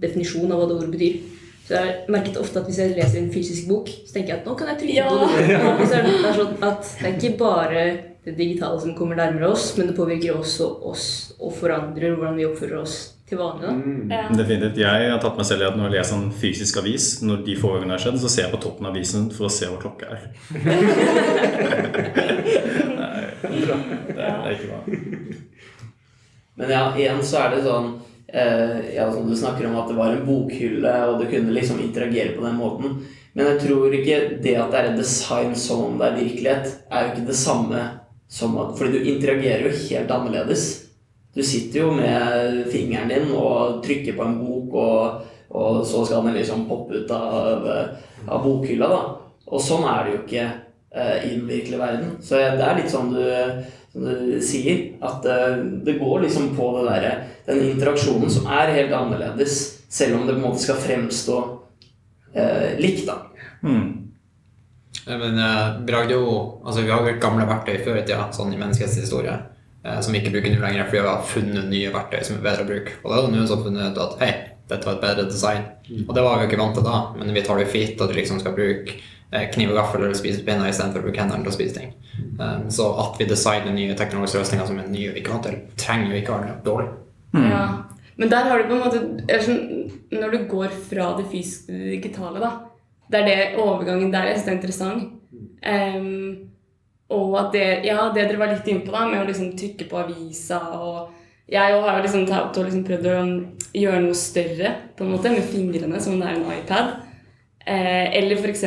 definisjon 0.03 0.51
av 0.51 0.59
hva 0.59 0.67
det 0.71 0.75
ordet 0.81 0.91
betyr. 0.97 1.21
Så 1.63 1.77
jeg 1.77 1.83
har 1.93 2.09
merket 2.11 2.35
ofte 2.41 2.59
at 2.59 2.65
hvis 2.67 2.79
jeg 2.81 2.95
leser 2.97 3.21
en 3.21 3.29
fysisk 3.31 3.69
bok, 3.69 3.87
så 4.03 4.17
tenker 4.17 4.33
jeg 4.33 4.41
at 4.41 4.47
nå 4.49 4.55
kan 4.59 4.73
jeg 4.73 4.81
trykke 4.81 4.97
Ja. 4.97 5.05
på 5.07 5.29
det. 5.37 5.45
Ja. 5.53 5.61
så 5.87 5.95
er 5.99 6.03
det, 6.09 6.15
det 6.17 6.31
er 6.33 6.39
sånn 6.41 6.57
at 6.67 6.89
det 6.99 7.07
er 7.07 7.15
ikke 7.21 7.37
bare 7.39 7.83
det 8.23 8.37
digitale 8.37 8.79
som 8.79 8.95
kommer 8.95 9.15
nærmere 9.19 9.49
oss, 9.51 9.73
men 9.77 9.89
det 9.89 9.97
påvirker 9.97 10.37
også 10.37 10.69
oss 10.87 11.07
og 11.39 11.51
forandrer 11.57 12.15
hvordan 12.15 12.37
vi 12.39 12.45
oppfører 12.47 12.77
oss 12.79 12.95
til 13.27 13.39
vanlig. 13.39 13.73
Mm. 13.75 14.11
Ja. 14.11 14.21
Definitivt. 14.31 14.77
Jeg 14.79 15.09
har 15.11 15.19
tatt 15.23 15.39
meg 15.39 15.47
selv 15.49 15.65
i 15.65 15.67
at 15.67 15.75
når 15.79 15.89
jeg 15.89 15.95
leser 15.97 16.15
en 16.19 16.31
fysisk 16.43 16.79
avis, 16.79 17.07
når 17.25 17.43
de 17.47 17.57
få 17.59 17.73
gangene 17.75 17.97
har 17.97 18.03
skjedd, 18.03 18.19
så 18.21 18.31
ser 18.31 18.45
jeg 18.45 18.53
på 18.53 18.61
toppen 18.63 18.87
av 18.87 18.93
avisen 18.95 19.27
for 19.33 19.49
å 19.49 19.51
se 19.51 19.67
hva 19.67 19.79
klokka 19.81 20.05
er. 20.15 20.21
Nei, 23.03 23.23
det 24.13 24.29
er 24.29 24.53
ikke 24.53 24.69
bra. 24.71 24.79
Men 26.61 26.67
ja, 26.69 26.83
igjen 26.93 27.21
så 27.25 27.41
er 27.41 27.55
det 27.55 27.63
sånn 27.65 27.87
eh, 28.29 28.93
Ja, 28.93 29.07
som 29.09 29.25
du 29.25 29.33
snakker 29.35 29.65
om 29.67 29.79
at 29.81 29.89
det 29.89 29.97
var 29.97 30.13
en 30.13 30.25
bokhylle, 30.27 30.93
og 31.09 31.19
du 31.19 31.25
kunne 31.31 31.55
liksom 31.55 31.81
interagere 31.83 32.37
på 32.37 32.45
den 32.45 32.59
måten. 32.59 33.01
Men 33.33 33.49
jeg 33.49 33.63
tror 33.65 33.95
ikke 33.97 34.17
det 34.43 34.55
at 34.61 34.69
det 34.71 34.79
er 34.79 34.91
et 34.91 34.99
design 35.01 35.55
som 35.57 35.81
om 35.87 35.97
det 35.99 36.07
er 36.07 36.19
virkelighet, 36.21 36.73
er 36.87 37.07
jo 37.07 37.13
ikke 37.15 37.29
det 37.31 37.39
samme 37.39 37.81
som 38.33 38.55
at 38.57 38.73
Fordi 38.79 38.97
du 38.97 39.11
interagerer 39.11 39.67
jo 39.67 39.83
helt 39.89 40.11
annerledes. 40.11 40.63
Du 41.35 41.43
sitter 41.45 41.83
jo 41.83 41.91
med 41.93 42.63
fingeren 42.73 43.09
din 43.09 43.31
og 43.33 43.83
trykker 43.85 44.17
på 44.17 44.25
en 44.25 44.39
bok, 44.41 44.73
og, 44.73 45.29
og 45.53 45.85
så 45.85 46.01
skal 46.05 46.25
den 46.27 46.39
liksom 46.39 46.65
poppe 46.69 47.03
ut 47.03 47.13
av, 47.13 47.67
av 48.25 48.43
bokhylla, 48.45 48.89
da. 48.89 49.01
Og 49.53 49.61
sånn 49.61 49.85
er 49.89 50.03
det 50.03 50.13
jo 50.13 50.19
ikke 50.23 50.43
eh, 50.45 51.17
i 51.27 51.31
den 51.35 51.47
virkelige 51.49 51.81
verden. 51.81 52.11
Så 52.21 52.41
det 52.41 52.65
er 52.65 52.77
litt 52.79 52.93
sånn 52.93 53.13
du 53.13 53.23
som 53.93 54.05
du 54.05 54.39
sier, 54.41 54.79
at 55.05 55.25
eh, 55.29 55.59
det 55.85 55.99
går 55.99 56.23
liksom 56.25 56.55
på 56.57 56.69
det 56.77 56.85
derre 56.87 57.11
Den 57.45 57.59
interaksjonen 57.69 58.31
som 58.31 58.47
er 58.49 58.73
helt 58.73 58.93
annerledes, 58.97 59.57
selv 59.89 60.17
om 60.17 60.25
det 60.25 60.33
på 60.33 60.41
en 60.41 60.47
måte 60.47 60.63
skal 60.63 60.79
fremstå 60.81 61.37
eh, 62.33 62.79
likt, 62.79 63.05
da. 63.05 63.19
Mm. 63.61 64.12
Ja, 65.05 65.17
Men 65.17 65.37
eh, 65.37 65.85
vi 65.85 65.91
lagde 65.91 66.13
jo 66.13 66.27
Altså, 66.65 66.81
vi 66.81 66.91
har 66.91 67.07
jo 67.07 67.19
gamle 67.21 67.47
verktøy 67.47 67.77
før 67.83 67.99
i 67.99 68.05
tida, 68.07 68.29
sånn 68.35 68.53
i 68.53 68.59
menneskets 68.59 68.97
historie, 69.01 69.35
eh, 69.83 69.99
som 70.01 70.15
vi 70.15 70.21
ikke 70.21 70.33
bruker 70.35 70.53
nå 70.53 70.61
lenger 70.63 70.89
fordi 70.89 71.01
vi 71.01 71.09
har 71.11 71.31
funnet 71.33 71.71
nye 71.71 71.93
verktøy 71.93 72.21
som 72.23 72.37
er 72.37 72.45
bedre 72.47 72.65
å 72.65 72.69
bruke. 72.69 72.97
Og 73.01 73.09
da 73.09 73.17
er 73.17 73.25
det 73.25 73.33
noen 73.35 73.49
som 73.49 73.59
har 73.59 73.67
funnet 73.67 73.97
ut 73.97 74.03
at 74.05 74.21
hei, 74.23 74.31
dette 74.71 74.87
var 74.87 74.97
et 74.97 75.03
bedre 75.03 75.27
design. 75.29 75.65
Og 76.07 76.13
det 76.15 76.23
var 76.23 76.39
vi 76.39 76.45
jo 76.45 76.51
ikke 76.51 76.61
vant 76.61 76.79
til 76.79 76.87
da, 76.87 77.01
men 77.17 77.35
vi 77.35 77.43
tar 77.45 77.59
det 77.59 77.67
jo 77.67 77.73
fint 77.73 78.05
at 78.05 78.13
vi 78.13 78.19
liksom 78.21 78.39
skal 78.41 78.55
bruke 78.55 78.95
eh, 78.95 79.47
kniv 79.53 79.73
og 79.73 79.79
gaffel 79.81 80.05
eller 80.05 80.17
spisepinner 80.17 80.71
istedenfor 80.71 81.03
å 81.03 81.07
bruke 81.09 81.23
hendene 81.23 81.43
til 81.43 81.51
å 81.53 81.57
spise 81.57 81.79
ting. 81.79 81.95
Um, 82.39 82.69
så 82.71 82.87
at 83.03 83.17
vi 83.19 83.27
designer 83.29 83.73
nye 83.75 83.95
teknologiske 83.97 84.39
løsninger 84.39 84.69
som 84.69 84.79
er 84.79 84.91
nye 84.91 85.13
vi 85.13 85.21
ikke 85.21 85.33
vant 85.35 85.49
til, 85.49 85.59
trenger 85.81 86.13
jo 86.13 86.21
ikke 86.21 86.37
være 86.37 86.51
noe 86.51 86.63
dårlig. 86.65 86.91
Ja. 87.33 87.65
Men 88.21 88.29
der 88.29 88.45
har 88.45 88.61
du 88.61 88.69
på 88.69 88.75
en 88.75 88.83
måte 88.83 89.39
sånn, 89.41 89.61
Når 90.13 90.35
du 90.35 90.43
går 90.51 90.73
fra 90.89 91.07
det 91.17 91.25
fysiske 91.31 91.65
til 91.65 91.79
det 91.81 91.95
digitale, 91.95 92.37
da 92.37 92.51
Det 93.11 93.19
er 93.19 93.27
det 93.27 93.61
overgangen 93.61 94.11
der 94.13 94.29
jeg 94.29 94.39
syns 94.39 94.49
er 94.49 94.57
interessant. 94.57 95.11
Um, 95.63 96.49
og 97.13 97.35
at 97.39 97.53
det, 97.55 97.65
ja, 97.87 98.07
det 98.13 98.27
dere 98.27 98.39
var 98.41 98.53
litt 98.53 98.67
inne 98.69 98.85
på, 98.85 98.93
da, 98.93 99.05
med 99.09 99.21
å 99.21 99.27
liksom 99.27 99.53
trykke 99.59 99.87
på 99.89 99.99
avisa 100.01 100.61
og 100.79 101.19
Jeg 101.51 101.75
har 101.83 101.99
liksom 101.99 102.23
tatt 102.25 102.55
og 102.57 102.65
liksom 102.65 102.85
prøvd 102.87 103.07
å 103.11 103.15
gjøre 103.75 104.03
noe 104.05 104.15
større 104.15 104.69
på 104.95 105.03
en 105.03 105.11
måte 105.11 105.33
med 105.33 105.43
fingrene, 105.43 105.99
som 105.99 106.15
om 106.15 106.21
det 106.21 106.29
er 106.29 106.37
en 106.37 106.53
iPad. 106.55 106.93
Eh, 107.65 108.15
eller 108.19 108.39
f.eks. 108.39 108.63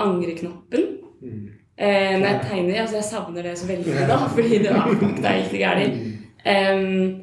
angreknappen. 0.00 0.86
Mm. 1.22 1.42
Eh, 1.76 2.14
når 2.20 2.28
jeg 2.28 2.40
tegner, 2.46 2.80
altså 2.84 3.00
jeg 3.00 3.08
savner 3.08 3.48
det 3.48 3.56
så 3.58 3.66
veldig 3.66 4.06
da, 4.08 4.20
fordi 4.36 4.62
det 4.62 4.70
er 4.70 4.94
det 5.02 5.32
er 5.32 5.42
ikke 5.42 5.62
gærent. 5.64 5.98
Um, 6.46 7.21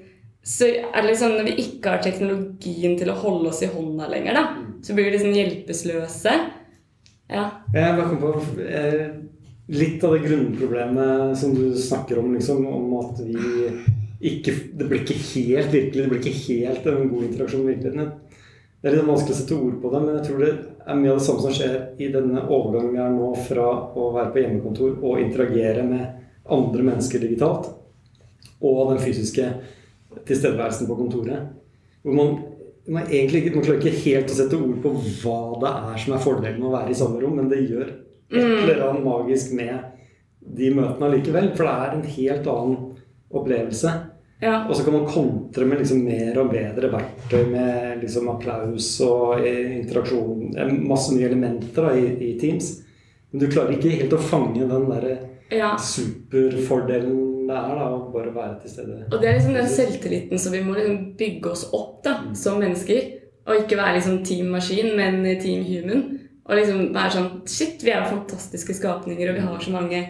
så 0.50 0.65
er 0.65 0.96
det 0.96 1.08
liksom, 1.12 1.36
når 1.38 1.46
vi 1.46 1.56
ikke 1.62 1.91
har 1.94 2.00
teknologien 2.01 2.96
til 2.98 3.12
å 3.12 3.18
holde 3.22 3.51
oss 3.51 3.62
i 3.62 3.70
hånda 3.70 4.08
lenger, 4.10 4.34
da, 4.34 4.46
så 4.82 4.96
blir 4.98 5.06
vi 5.06 5.12
liksom 5.13 5.36
hjelpeløse. 5.38 6.34
Ja. 7.29 7.44
Jeg 7.75 7.98
bare 8.00 8.08
kom 8.10 8.24
på 8.24 8.63
eh, 8.65 9.03
litt 9.70 10.03
av 10.08 10.15
det 10.15 10.24
grunnproblemet 10.24 11.38
som 11.38 11.53
du 11.53 11.77
snakker 11.77 12.24
om, 12.24 12.34
liksom, 12.34 12.65
om 12.65 12.98
at 13.03 13.22
vi 13.22 13.38
ikke 14.20 14.51
Det 14.75 14.84
blir 14.89 15.00
ikke 15.00 15.15
helt 15.15 15.70
virkelig, 15.72 16.01
det 16.01 16.10
blir 16.12 16.20
ikke 16.20 16.41
helt 16.50 16.88
en 16.91 17.06
god 17.08 17.22
interaksjon 17.24 17.62
med 17.63 17.77
virkeligheten. 17.77 18.10
Det 18.82 18.89
er 18.89 18.98
litt 18.98 19.08
vanskelig 19.08 19.36
å 19.36 19.38
sette 19.38 19.56
ord 19.56 19.77
på 19.79 19.91
det, 19.94 20.01
men 20.03 20.18
jeg 20.18 20.25
tror 20.25 20.41
det 20.44 20.50
er 20.84 20.98
mye 21.00 21.13
av 21.13 21.22
det 21.22 21.27
samme 21.29 21.44
som 21.46 21.56
skjer 21.56 21.77
i 22.03 22.10
denne 22.12 22.41
overgangen 22.50 22.91
vi 22.98 23.00
er 23.06 23.13
nå 23.15 23.29
fra 23.46 23.70
å 23.96 24.10
være 24.18 24.34
på 24.34 24.41
hjemmekontor 24.44 24.98
og 24.98 25.22
interagere 25.24 25.86
med 25.88 26.51
andre 26.51 26.88
mennesker 26.89 27.24
digitalt, 27.24 27.70
og 28.60 28.82
den 28.89 29.00
fysiske 29.06 29.53
tilstedeværelsen 30.25 30.89
på 30.89 30.98
kontoret. 31.00 31.50
Hvor 32.04 32.16
man, 32.18 32.36
man 32.88 33.08
egentlig 33.08 33.44
ikke, 33.44 33.56
man 33.56 33.66
klarer 33.66 33.82
ikke 33.82 34.04
helt 34.06 34.34
å 34.34 34.38
sette 34.38 34.60
ord 34.60 34.78
på 34.84 34.94
hva 35.24 35.39
det 35.63 35.74
er 35.94 36.04
som 36.04 36.16
er 36.16 36.24
fordelen 36.24 36.62
med 36.62 36.70
å 36.70 36.75
være 36.78 36.94
i 36.94 37.00
samme 37.00 37.22
rom, 37.22 37.36
men 37.39 37.50
det 37.51 37.63
gjør 37.66 37.89
et 37.89 38.38
eller 38.39 38.86
annet 38.88 39.06
magisk 39.06 39.56
med 39.58 39.89
de 40.39 40.70
møtene 40.75 41.10
allikevel. 41.10 41.51
For 41.58 41.68
det 41.68 41.75
er 41.75 41.98
en 41.98 42.08
helt 42.16 42.50
annen 42.54 42.78
opplevelse. 43.30 43.94
ja. 44.42 44.66
Og 44.70 44.75
så 44.75 44.84
kan 44.86 44.96
man 44.96 45.10
kontre 45.10 45.66
med 45.66 45.82
liksom 45.84 46.04
mer 46.06 46.38
og 46.42 46.54
bedre 46.54 46.92
verktøy 46.94 47.50
med 47.51 48.04
liksom 48.04 48.30
applaus 48.32 48.92
og 49.06 49.44
eh, 49.46 49.75
interaksjon. 49.82 50.54
Er 50.58 50.72
Masse 50.74 51.13
nye 51.16 51.28
elementer 51.28 51.89
da, 51.89 51.94
i, 51.94 52.13
i 52.32 52.38
Teams. 52.39 52.80
Men 53.30 53.44
du 53.44 53.51
klarer 53.51 53.75
ikke 53.75 53.94
helt 53.94 54.16
å 54.16 54.22
fange 54.22 54.66
den 54.66 54.88
der 54.89 55.10
ja. 55.54 55.75
superfordelen 55.78 57.28
det 57.50 57.58
er 57.58 57.79
da, 57.79 57.89
bare 58.13 58.36
være 58.36 58.60
til 58.62 58.74
stede. 58.75 59.00
Og 59.10 59.18
det 59.18 59.29
er 59.29 59.38
liksom 59.39 59.58
den 59.58 59.70
selvtilliten 59.74 60.41
som 60.41 60.53
vi 60.53 60.62
må 60.62 60.75
liksom 60.77 61.00
bygge 61.18 61.51
oss 61.51 61.65
opp 61.74 62.03
da, 62.06 62.15
som 62.38 62.60
mennesker. 62.62 63.15
Og 63.50 63.63
ikke 63.63 63.79
være 63.79 63.96
liksom 63.98 64.20
team 64.25 64.51
maskin, 64.53 64.91
men 64.98 65.24
team 65.41 65.63
human. 65.65 66.03
Og 66.46 66.58
liksom 66.58 66.89
være 66.94 67.15
sånn 67.15 67.29
Shit, 67.50 67.82
vi 67.86 67.94
er 67.94 68.06
fantastiske 68.06 68.75
skapninger, 68.77 69.32
og 69.32 69.39
vi 69.39 69.46
har 69.48 69.63
så 69.63 69.74
mange 69.74 70.03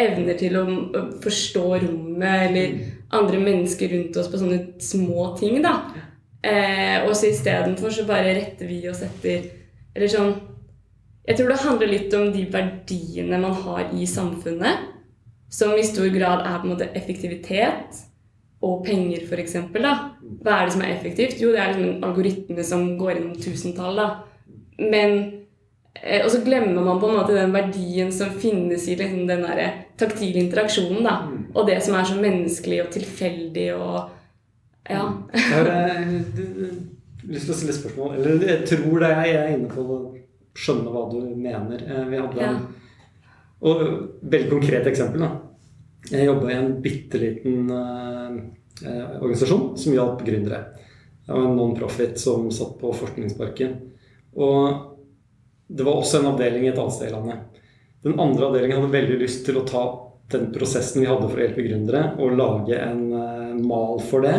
evner 0.00 0.38
til 0.38 0.56
å 0.60 0.62
å 0.66 1.02
forstå 1.22 1.64
rommet 1.82 2.46
eller 2.46 2.78
andre 3.18 3.40
mennesker 3.42 3.90
rundt 3.94 4.16
oss 4.20 4.30
på 4.30 4.38
sånne 4.40 4.60
små 4.82 5.32
ting, 5.40 5.58
da. 5.64 5.74
Eh, 6.46 7.02
og 7.04 7.12
så 7.18 7.32
istedenfor 7.32 7.92
så 7.92 8.06
bare 8.08 8.36
retter 8.38 8.70
vi 8.70 8.78
oss 8.88 9.02
etter 9.04 9.42
Eller 9.92 10.08
sånn 10.08 10.30
Jeg 11.26 11.36
tror 11.36 11.50
det 11.52 11.58
handler 11.60 11.90
litt 11.90 12.14
om 12.16 12.30
de 12.32 12.46
verdiene 12.48 13.40
man 13.42 13.58
har 13.66 13.90
i 13.92 14.06
samfunnet, 14.08 14.86
som 15.50 15.72
i 15.74 15.82
stor 15.86 16.06
grad 16.14 16.44
er 16.46 16.60
på 16.62 16.68
en 16.68 16.72
måte 16.76 16.88
effektivitet 16.94 18.04
og 18.62 18.84
penger, 18.86 19.24
f.eks. 19.26 19.54
Hva 19.72 20.54
er 20.60 20.66
det 20.68 20.72
som 20.74 20.82
er 20.84 20.94
effektivt? 20.94 21.40
Jo, 21.40 21.50
det 21.54 21.60
er 21.62 21.72
liksom 21.72 21.88
en 21.96 22.04
algoritme 22.10 22.64
som 22.64 22.86
går 23.00 23.14
gjennom 23.16 23.36
tusentall. 23.40 23.96
da. 23.96 24.08
Men 24.78 25.14
eh, 25.96 26.22
Og 26.24 26.30
så 26.30 26.42
glemmer 26.44 26.84
man 26.84 27.00
på 27.00 27.08
en 27.08 27.16
måte 27.18 27.34
den 27.34 27.52
verdien 27.56 28.12
som 28.12 28.30
finnes 28.30 28.86
i 28.88 28.96
liksom 29.00 29.26
den 29.26 29.42
der 29.42 29.72
taktile 29.98 30.42
interaksjonen. 30.44 31.02
da. 31.04 31.16
Og 31.54 31.66
det 31.66 31.80
som 31.82 31.96
er 31.98 32.04
så 32.04 32.20
menneskelig 32.20 32.82
og 32.86 32.90
tilfeldig 32.98 33.68
og 33.76 34.16
Ja. 34.90 35.02
Jeg 35.34 35.64
har 35.64 36.04
lyst 37.28 37.44
til 37.46 37.54
å 37.54 37.56
stille 37.58 37.72
spørsmål. 37.76 38.14
Eller 38.16 38.46
jeg 38.48 38.62
tror 38.68 38.98
det 39.02 39.10
jeg 39.10 39.34
er 39.36 39.50
inne 39.56 39.68
på 39.70 39.82
å 39.84 39.98
skjønne 40.56 40.90
hva 40.90 41.02
du 41.12 41.18
mener. 41.36 41.80
Eh, 41.86 42.04
Vi 42.10 42.16
hadde 42.16 42.40
en 42.48 42.60
Og 43.62 43.82
veldig 44.22 44.50
konkret 44.50 44.86
eksempel. 44.86 45.20
da. 45.20 45.30
Jeg 46.10 46.26
jobba 46.26 46.50
i 46.50 46.58
en 46.58 46.72
bitte 46.82 47.20
liten 47.22 47.70
eh, 47.70 48.38
eh, 48.86 49.16
organisasjon 49.20 49.76
som 49.78 49.94
hjalp 49.94 50.24
gründere. 50.26 50.64
Det 51.26 51.32
var 51.32 51.46
en 51.46 51.56
non-profit 51.58 52.18
som 52.18 52.48
satt 52.50 52.76
på 52.80 52.90
Forskningsparken. 52.98 53.76
Og 54.34 54.96
det 55.70 55.86
var 55.86 56.00
også 56.00 56.18
en 56.18 56.32
avdeling 56.32 56.66
et 56.66 56.78
annet 56.78 56.96
sted 56.96 57.10
i 57.10 57.14
landet. 57.14 57.60
Den 58.02 58.18
andre 58.18 58.48
avdelingen 58.48 58.80
hadde 58.80 58.94
veldig 58.96 59.18
lyst 59.20 59.44
til 59.46 59.60
å 59.60 59.66
ta 59.68 59.84
den 60.32 60.48
prosessen 60.54 61.02
vi 61.02 61.10
hadde 61.10 61.28
for 61.28 61.38
å 61.38 61.44
hjelpe 61.44 61.66
gründere, 61.66 62.02
og 62.18 62.34
lage 62.38 62.78
en 62.78 63.04
eh, 63.14 63.60
mal 63.62 64.02
for 64.02 64.26
det. 64.26 64.38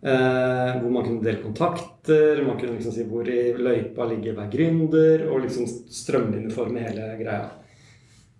Eh, 0.00 0.76
hvor 0.80 0.92
man 0.92 1.04
kunne 1.04 1.24
dele 1.24 1.42
kontakter, 1.42 2.40
man 2.44 2.60
kunne 2.60 2.76
liksom 2.76 2.94
si 2.96 3.04
hvor 3.08 3.28
i 3.28 3.54
løypa 3.56 4.06
ligger 4.08 4.36
hver 4.36 4.52
gründer, 4.52 5.26
og 5.28 5.44
liksom 5.44 5.68
strømlinjeforme 5.68 6.84
hele 6.84 7.10
greia. 7.20 7.48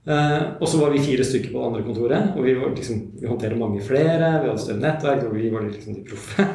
Eh, 0.07 0.43
og 0.61 0.69
så 0.69 0.81
var 0.81 0.95
vi 0.95 1.03
fire 1.05 1.25
stykker 1.27 1.53
på 1.53 1.61
det 1.61 1.67
andre 1.67 1.83
kontoret, 1.85 2.31
og 2.37 2.47
vi, 2.47 2.55
var 2.57 2.73
liksom, 2.73 3.03
vi 3.21 3.29
håndterer 3.29 3.61
mange 3.61 3.83
flere. 3.85 4.31
Vi 4.41 4.49
hadde 4.49 4.63
større 4.63 4.85
nettverk, 4.85 5.27
og 5.29 5.37
vi 5.37 5.51
var 5.53 5.67
liksom 5.67 5.99
de 5.99 6.07
proffe. 6.09 6.47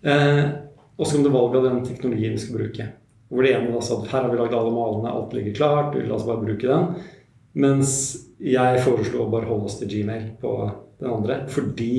Uh, 0.00 0.44
og 0.98 1.04
så 1.04 1.16
kom 1.16 1.26
det 1.26 1.34
valget 1.34 1.60
av 1.60 1.66
den 1.68 1.82
teknologien 1.84 2.36
vi 2.36 2.40
skulle 2.40 2.64
bruke. 2.64 2.86
Hvor 3.30 3.46
det 3.46 3.52
ene 3.54 3.74
da 3.74 3.82
sa 3.84 4.00
at 4.00 4.08
her 4.10 4.24
har 4.24 4.32
vi 4.32 4.40
lagd 4.40 4.56
alle 4.56 4.72
malene, 4.74 5.12
alt 5.12 5.36
ligger 5.36 5.58
klart, 5.60 5.98
la 6.00 6.16
oss 6.16 6.26
bare 6.26 6.42
bruke 6.42 6.66
den. 6.66 6.88
Mens 7.60 7.92
jeg 8.40 8.80
foreslo 8.86 9.26
å 9.26 9.30
bare 9.30 9.50
holde 9.50 9.68
oss 9.68 9.78
til 9.78 9.90
Gmail 9.90 10.32
på 10.40 10.54
den 11.02 11.12
andre, 11.12 11.42
fordi 11.52 11.92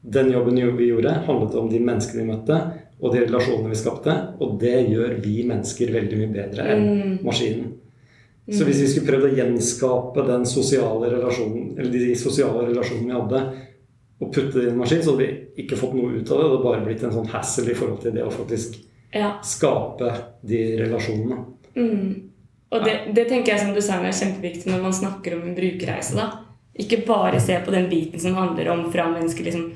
den 0.00 0.30
jobben 0.32 0.60
vi 0.76 0.90
gjorde, 0.90 1.16
handlet 1.26 1.56
om 1.60 1.68
de 1.72 1.80
menneskene 1.82 2.22
vi 2.22 2.30
møtte, 2.30 2.60
og 3.00 3.14
de 3.14 3.24
relasjonene 3.24 3.72
vi 3.72 3.80
skapte. 3.80 4.14
Og 4.44 4.58
det 4.60 4.76
gjør 4.92 5.16
vi 5.24 5.40
mennesker 5.48 5.92
veldig 5.96 6.20
mye 6.20 6.32
bedre 6.36 6.68
enn 6.68 6.86
Mm. 6.90 7.18
maskinen. 7.24 7.79
Så 8.50 8.66
hvis 8.66 8.80
vi 8.82 8.86
skulle 8.90 9.10
prøvd 9.12 9.26
å 9.28 9.34
gjenskape 9.38 10.24
den 10.26 10.46
sosiale 10.48 11.10
relasjonen, 11.12 11.74
eller 11.78 11.92
de 11.94 12.14
sosiale 12.18 12.64
relasjonene 12.66 13.06
vi 13.06 13.18
hadde, 13.18 13.42
og 14.20 14.32
putte 14.34 14.58
det 14.58 14.66
i 14.66 14.70
en 14.72 14.80
maskin, 14.80 15.02
så 15.04 15.14
hadde 15.14 15.26
vi 15.26 15.62
ikke 15.62 15.78
fått 15.80 15.94
noe 15.96 16.10
ut 16.12 16.30
av 16.30 16.40
det. 16.40 16.42
Det 16.42 16.48
hadde 16.48 16.64
bare 16.64 16.82
blitt 16.84 17.04
en 17.06 17.14
sånn 17.14 17.30
hassle 17.32 17.70
i 17.70 17.76
forhold 17.78 18.02
til 18.02 18.16
det 18.16 18.24
å 18.26 18.32
faktisk 18.34 18.76
ja. 19.14 19.36
skape 19.46 20.10
de 20.50 20.60
relasjonene. 20.82 21.38
Mm. 21.78 22.10
Og 22.70 22.84
det, 22.86 22.96
det 23.16 23.26
tenker 23.30 23.54
jeg 23.54 23.62
som 23.64 23.72
du 23.74 23.80
sa, 23.82 23.98
er 24.02 24.14
kjempeviktig 24.14 24.70
når 24.70 24.84
man 24.84 24.94
snakker 24.94 25.38
om 25.38 25.46
en 25.46 25.56
brukerreise. 25.56 26.18
da. 26.18 26.28
Ikke 26.80 27.00
bare 27.06 27.40
se 27.42 27.56
på 27.64 27.72
den 27.74 27.88
biten 27.90 28.22
som 28.22 28.36
handler 28.38 28.70
om 28.74 28.84
fra 28.92 29.08
mennesker 29.10 29.46
liksom 29.48 29.70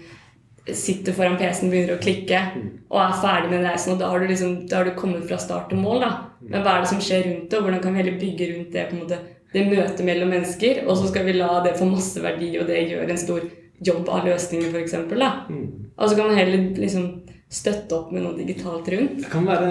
sitter 0.73 1.13
foran 1.13 1.37
PC-en, 1.37 1.71
begynner 1.73 1.99
å 1.99 2.03
klikke 2.03 2.41
og 2.89 3.01
er 3.03 3.19
ferdig 3.21 3.51
med 3.53 3.67
reisen. 3.67 3.95
Og 3.95 4.01
da 4.01 4.09
har 4.13 4.23
du 4.23 4.31
liksom, 4.31 4.55
da 4.71 4.81
har 4.81 4.89
du 4.89 4.95
kommet 4.97 5.27
fra 5.29 5.39
start 5.41 5.69
til 5.73 5.83
mål. 5.83 6.01
da. 6.07 6.13
Men 6.41 6.65
hva 6.65 6.77
er 6.77 6.85
det 6.85 6.93
som 6.93 7.03
skjer 7.05 7.27
rundt 7.29 7.51
det, 7.51 7.59
og 7.59 7.67
hvordan 7.67 7.83
kan 7.85 7.95
vi 7.95 8.03
heller 8.03 8.21
bygge 8.21 8.51
rundt 8.53 8.73
det 8.73 8.87
på 8.89 8.97
en 8.97 9.03
måte, 9.03 9.21
det 9.55 9.67
møtet 9.69 10.07
mellom 10.07 10.33
mennesker? 10.33 10.83
Og 10.87 10.97
så 11.01 11.11
skal 11.11 11.29
vi 11.29 11.37
la 11.37 11.59
det 11.67 11.77
få 11.79 11.89
masse 11.91 12.23
verdi, 12.25 12.55
og 12.61 12.71
det 12.71 12.81
gjør 12.89 13.13
en 13.13 13.21
stor 13.21 13.45
jobb 13.85 14.09
av 14.09 14.29
løsninger, 14.31 14.73
f.eks. 14.73 14.97
Og 15.05 16.09
så 16.09 16.17
kan 16.17 16.31
man 16.31 16.39
heller 16.41 16.71
liksom 16.81 17.11
støtte 17.55 17.95
opp 17.95 18.15
med 18.15 18.25
noe 18.25 18.39
digitalt 18.39 18.89
rundt. 18.91 19.29
Kan, 19.31 19.45
være, 19.47 19.69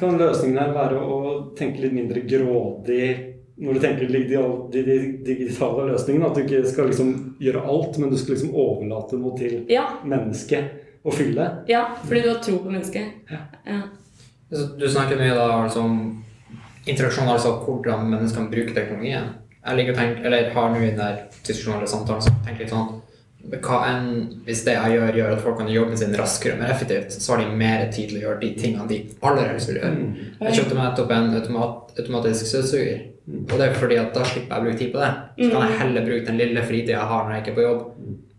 kan 0.00 0.16
løsningen 0.20 0.60
her 0.62 0.70
være 0.76 1.02
å 1.02 1.18
tenke 1.58 1.82
litt 1.82 1.96
mindre 1.96 2.22
grådig 2.24 3.08
når 3.58 3.74
du 3.74 3.80
tenker 3.82 4.10
de, 4.12 4.20
de, 4.72 4.82
de 4.86 4.96
digitale 5.26 5.86
løsningene? 5.90 6.28
At 6.30 6.36
du 6.38 6.42
ikke 6.44 6.60
skal 6.70 6.90
liksom 6.92 7.10
gjøre 7.42 7.62
alt, 7.72 7.98
men 7.98 8.12
du 8.12 8.18
skal 8.20 8.36
liksom 8.36 8.54
overlate 8.54 9.18
noe 9.18 9.34
til 9.38 9.64
Ja, 9.72 9.86
mennesket 10.06 11.04
å 11.04 11.14
fylle? 11.14 11.48
ja 11.70 11.84
fordi 12.04 12.22
du 12.22 12.28
har 12.32 12.40
tro 12.44 12.58
på 12.62 12.70
mennesket. 12.70 13.18
Ja. 13.30 13.42
Ja. 13.66 13.80
Du 14.78 14.86
snakker 14.88 15.18
mye 15.20 15.34
da 15.36 15.48
altså 15.64 15.82
om 15.84 15.98
interaksjon, 16.88 17.28
altså 17.28 17.56
hvordan 17.66 18.14
kan 18.34 18.48
bruke 18.50 18.72
teknologien. 18.74 19.34
Jeg 19.66 19.76
liker 19.76 19.92
å 19.92 19.98
tenke, 19.98 20.22
eller 20.24 20.50
har 20.54 20.70
nå 20.72 20.78
i 20.80 20.86
den 20.92 21.00
der 21.02 21.18
diskusjonen 21.44 21.82
eller 21.82 21.90
samtalen 21.90 22.22
så 22.24 22.32
tenkt 22.46 22.62
litt 22.62 22.72
sånn 22.72 22.94
hva 23.48 23.78
enn, 23.88 24.08
Hvis 24.44 24.64
det 24.66 24.74
jeg 24.74 24.96
gjør, 24.96 25.12
gjør 25.16 25.34
at 25.36 25.42
folk 25.44 25.58
kan 25.60 25.68
gjøre 25.68 25.82
jobben 25.82 26.00
sin 26.00 26.16
raskere 26.18 26.56
og 26.56 26.62
mer 26.62 26.72
effektivt, 26.74 27.14
så 27.14 27.34
har 27.34 27.44
de 27.44 27.60
mer 27.60 27.84
tid 27.92 28.10
til 28.10 28.18
å 28.18 28.24
gjøre 28.26 28.40
de 28.42 28.50
tingene 28.58 28.88
de 28.90 28.98
aller 29.22 29.52
helst 29.52 29.70
vil 29.70 29.78
gjøre. 29.80 30.08
Jeg 30.40 30.56
kjøpte 30.58 30.78
meg 30.78 30.84
nettopp 30.88 31.14
en 31.14 31.30
automat, 31.38 31.92
automatisk 31.98 32.50
støvsuger. 32.50 33.04
Og 33.28 33.54
det 33.60 33.66
er 33.66 33.76
fordi 33.76 33.98
at 34.00 34.14
da 34.16 34.24
slipper 34.24 34.54
jeg 34.54 34.60
å 34.60 34.66
bruke 34.66 34.80
tid 34.80 34.92
på 34.94 35.02
det. 35.04 35.10
Så 35.38 35.50
kan 35.52 35.66
jeg 35.66 35.80
heller 35.82 36.08
bruke 36.08 36.26
den 36.26 36.40
lille 36.40 36.64
fritida 36.64 36.96
jeg 36.96 37.10
har 37.12 37.24
når 37.24 37.34
jeg 37.36 37.44
ikke 37.44 37.52
er 37.54 37.58
på 37.58 37.66
jobb, 37.66 37.82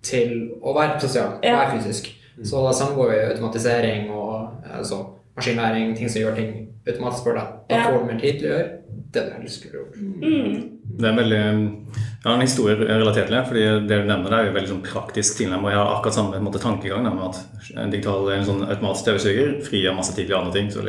til 0.09 0.33
å 0.61 0.73
være 0.77 0.99
sosial, 1.03 1.35
være 1.43 1.77
fysisk. 1.77 2.11
Så 2.43 2.61
da 2.63 2.71
samgår 2.75 3.13
jo 3.13 3.23
automatisering 3.33 4.11
og 4.15 4.65
altså, 4.77 5.01
maskinlæring, 5.39 5.95
ting 5.97 6.09
som 6.11 6.21
gjør 6.21 6.35
ting 6.35 6.51
automatisk 6.89 7.23
for 7.23 7.33
deg. 7.39 7.47
Da 7.69 7.75
Ja. 7.75 7.83
får 7.87 7.99
du 7.99 8.05
mer 8.13 8.19
tid 8.21 8.39
til 8.39 8.49
å 8.49 8.53
gjøre 8.53 8.69
det 9.11 9.23
du 9.25 9.31
helst 9.41 9.59
skulle 9.59 9.73
gjøre 9.79 9.89
Mm. 10.19 10.75
Det 10.99 11.05
er 11.05 11.09
en 11.09 11.17
veldig, 11.17 11.39
jeg 11.95 12.25
har 12.25 12.33
en 12.35 12.41
historie 12.41 12.75
relatert 12.75 13.27
til 13.27 13.35
det. 13.35 13.47
fordi 13.47 13.87
Det 13.87 14.01
du 14.01 14.07
nevner, 14.07 14.29
det 14.29 14.39
er 14.39 14.45
jo 14.45 14.53
veldig 14.53 14.69
sånn 14.69 14.83
praktisk 14.83 15.37
tilnærmet. 15.37 15.65
og 15.65 15.71
Jeg 15.71 15.79
har 15.79 15.95
akkurat 15.95 16.13
samme 16.13 16.41
måte, 16.41 16.59
tankegang 16.59 17.03
med 17.03 17.23
at 17.29 17.77
en 17.77 17.89
digital 17.91 18.29
en 18.31 18.43
sånn 18.45 18.67
automatisk 18.67 19.05
støvsuger 19.05 19.61
frigjør 19.63 19.95
masse 19.95 20.15
tid 20.15 20.27
til 20.27 20.35
andre 20.35 20.51
ting. 20.53 20.69
Så, 20.71 20.83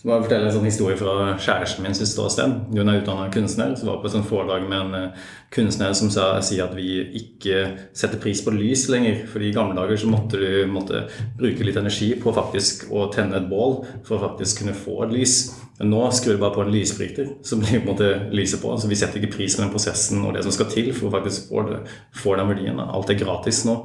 Så 0.00 0.08
må 0.08 0.14
jeg 0.14 0.24
fortelle 0.24 0.46
en 0.48 0.54
sånn 0.54 0.64
historie 0.64 0.96
fra 0.96 1.14
kjæresten 1.36 1.84
min 1.84 1.92
sitt 1.92 2.08
ståsted. 2.08 2.54
Hun 2.72 2.88
er 2.88 3.02
utdanna 3.02 3.26
kunstner. 3.28 3.74
så 3.76 3.84
var 3.84 3.98
på 4.00 4.08
et 4.08 4.14
sånt 4.14 4.28
foredrag 4.30 4.62
med 4.64 4.78
en 4.78 4.94
eh, 4.96 5.26
kunstner 5.52 5.92
som 5.92 6.08
sa, 6.08 6.30
sier 6.40 6.64
at 6.64 6.72
vi 6.72 7.02
ikke 7.18 7.58
setter 7.92 8.16
pris 8.22 8.40
på 8.40 8.54
lys 8.54 8.86
lenger. 8.88 9.26
fordi 9.28 9.50
i 9.50 9.52
gamle 9.52 9.76
dager 9.76 10.00
så 10.00 10.08
måtte 10.08 10.40
du 10.40 10.64
måtte 10.72 11.02
bruke 11.36 11.66
litt 11.68 11.76
energi 11.76 12.14
på 12.16 12.32
faktisk 12.32 12.86
å 12.88 13.10
tenne 13.12 13.42
et 13.42 13.50
bål 13.50 13.82
for 14.06 14.16
å 14.16 14.22
faktisk 14.22 14.62
kunne 14.62 14.78
få 14.78 15.02
et 15.04 15.12
lys. 15.18 15.34
Men 15.76 15.92
nå 15.92 16.00
skrur 16.16 16.38
du 16.38 16.40
bare 16.40 16.56
på 16.56 16.64
en 16.64 16.72
lysbryter, 16.72 17.34
så 17.44 17.60
blir 17.60 17.82
på 17.82 17.82
en 17.82 17.92
måte 17.92 18.08
lyset 18.32 18.64
på. 18.64 18.72
Så 18.80 18.88
vi 18.88 18.96
setter 18.96 19.20
ikke 19.20 19.36
pris 19.36 19.58
på 19.58 19.66
den 19.66 19.74
prosessen 19.74 20.24
og 20.24 20.32
det 20.32 20.46
som 20.48 20.56
skal 20.56 20.72
til 20.72 20.94
for 20.96 21.10
å 21.10 21.14
faktisk 21.18 21.52
få, 21.52 21.66
det, 21.68 21.82
få 22.16 22.40
den 22.40 22.48
verdien. 22.48 22.80
Alt 22.80 23.12
er 23.12 23.20
gratis 23.20 23.66
nå. 23.68 23.82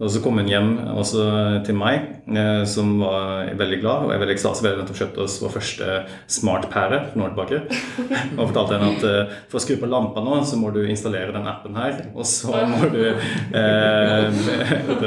Og 0.00 0.08
så 0.08 0.20
kom 0.24 0.38
hun 0.40 0.48
hjem 0.48 0.70
også 0.96 1.24
til 1.66 1.76
meg, 1.76 2.06
eh, 2.32 2.62
som 2.68 2.94
var 3.02 3.50
veldig 3.60 3.78
glad. 3.82 4.06
Og 4.06 4.12
jeg 4.12 4.16
er 4.16 4.22
veldig 4.22 4.36
ekstase. 4.38 4.64
Vi 4.64 4.70
hadde 4.70 4.80
nettopp 4.80 5.00
kjøpt 5.02 5.20
oss 5.20 5.34
vår 5.42 5.52
første 5.58 5.98
smartpære 6.38 7.00
for 7.10 7.20
noen 7.20 7.26
år 7.26 7.34
tilbake. 7.34 7.60
Og 8.38 8.46
fortalte 8.46 8.78
henne 8.78 8.94
at 8.94 9.04
eh, 9.10 9.36
for 9.52 9.60
å 9.60 9.64
skru 9.66 9.76
på 9.82 9.90
lampa 9.92 10.24
nå, 10.24 10.38
så 10.48 10.56
må 10.56 10.72
du 10.72 10.80
installere 10.86 11.36
den 11.36 11.50
appen 11.52 11.76
her. 11.76 12.00
Og 12.14 12.24
så 12.28 12.64
må 12.70 12.88
du 12.94 13.02
eh, 13.10 14.40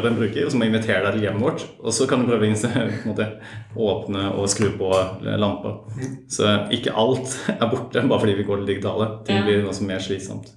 den 0.03 0.19
bruker, 0.19 0.45
og 0.45 0.53
så 0.53 0.59
må 0.59 0.67
jeg 0.67 0.75
invitere 0.75 1.01
deg 1.07 1.17
til 1.17 1.25
hjemmet 1.25 1.47
vårt. 1.47 1.67
Og 1.81 1.97
så 1.97 2.07
kan 2.09 2.21
du 2.21 2.29
prøve 2.29 2.53
å 2.53 3.89
åpne 3.89 4.29
og 4.38 4.50
skru 4.51 4.69
på 4.77 4.93
lampa. 5.41 5.79
Så 6.29 6.53
ikke 6.75 6.93
alt 6.93 7.33
er 7.55 7.65
borte 7.71 8.05
bare 8.05 8.21
fordi 8.21 8.38
vi 8.43 8.45
går 8.45 8.62
til 8.62 8.75
digitale. 8.75 9.15
Ting 9.25 9.41
blir 9.47 9.65
noe 9.65 9.88
mer 9.89 10.03
slitsomt. 10.03 10.53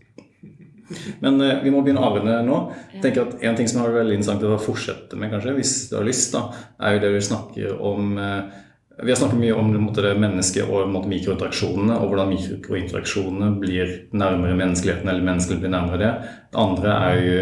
Men 1.21 1.41
eh, 1.41 1.63
vi 1.65 1.71
må 1.75 1.81
begynne 1.83 2.03
å 2.03 2.11
avrunde 2.11 2.37
nå. 2.47 2.61
Jeg 2.95 3.03
tenker 3.03 3.25
at 3.27 3.43
En 3.43 3.57
ting 3.59 3.69
som 3.69 3.81
har 3.83 3.91
veldig 3.95 4.15
interessant 4.19 4.45
å 4.47 4.59
fortsette 4.63 5.19
med, 5.19 5.33
kanskje, 5.33 5.57
hvis 5.57 5.75
du 5.91 5.97
har 5.99 6.07
lyst, 6.07 6.33
da, 6.37 6.45
er 6.81 6.97
jo 6.97 7.03
det 7.03 7.11
vi 7.17 7.25
snakker 7.27 7.81
om 7.83 8.19
eh, 8.23 8.63
Vi 9.03 9.13
har 9.13 9.19
snakket 9.21 9.41
mye 9.43 9.53
om 9.61 9.73
måte, 9.83 10.01
det 10.01 10.15
mennesket 10.17 10.71
og 10.73 10.89
måte, 10.89 11.11
mikrointeraksjonene, 11.11 11.99
og 12.01 12.09
hvordan 12.09 12.31
mikrointeraksjonene 12.33 13.51
blir 13.61 13.91
nærmere 14.17 14.57
menneskeligheten, 14.57 15.11
eller 15.13 15.27
mennesket 15.27 15.61
blir 15.61 15.75
nærmere 15.75 15.99
det. 16.01 16.13
Det 16.55 16.63
andre 16.63 16.95
er 17.11 17.21
jo 17.21 17.35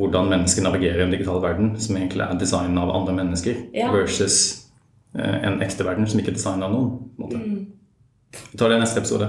hvordan 0.00 0.30
mennesker 0.32 0.64
navigerer 0.64 1.02
i 1.02 1.04
en 1.04 1.12
digital 1.12 1.42
verden, 1.44 1.74
som 1.76 1.98
egentlig 2.00 2.24
er 2.24 2.40
designet 2.40 2.80
av 2.80 2.94
andre 2.96 3.16
mennesker, 3.18 3.60
Ja. 3.76 3.90
versus 3.92 4.38
eh, 5.18 5.36
en 5.44 5.60
ekte 5.60 5.84
verden 5.84 6.08
som 6.08 6.22
ikke 6.22 6.32
er 6.32 6.38
designet 6.40 6.64
av 6.64 6.72
noen. 6.72 7.12
på 7.18 7.20
en 7.20 7.28
måte. 7.28 7.42
Mm. 7.44 7.66
Vi 8.52 8.58
tar 8.58 8.72
det 8.72 8.80
i 8.80 8.80
neste 8.86 9.04
episode. 9.04 9.28